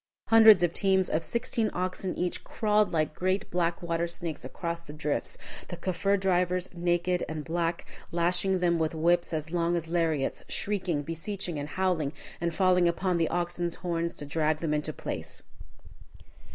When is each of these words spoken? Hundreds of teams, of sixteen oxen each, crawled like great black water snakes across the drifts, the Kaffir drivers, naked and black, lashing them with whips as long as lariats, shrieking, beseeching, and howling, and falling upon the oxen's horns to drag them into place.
Hundreds 0.29 0.63
of 0.63 0.73
teams, 0.73 1.11
of 1.11 1.23
sixteen 1.23 1.69
oxen 1.73 2.15
each, 2.15 2.43
crawled 2.43 2.91
like 2.91 3.13
great 3.13 3.51
black 3.51 3.83
water 3.83 4.07
snakes 4.07 4.43
across 4.43 4.81
the 4.81 4.93
drifts, 4.93 5.37
the 5.67 5.77
Kaffir 5.77 6.19
drivers, 6.19 6.67
naked 6.73 7.23
and 7.29 7.43
black, 7.45 7.85
lashing 8.11 8.57
them 8.61 8.79
with 8.79 8.95
whips 8.95 9.31
as 9.31 9.51
long 9.51 9.75
as 9.75 9.89
lariats, 9.89 10.43
shrieking, 10.49 11.03
beseeching, 11.03 11.59
and 11.59 11.69
howling, 11.69 12.13
and 12.41 12.51
falling 12.51 12.87
upon 12.87 13.17
the 13.19 13.29
oxen's 13.29 13.75
horns 13.85 14.15
to 14.15 14.25
drag 14.25 14.57
them 14.57 14.73
into 14.73 14.91
place. 14.91 15.43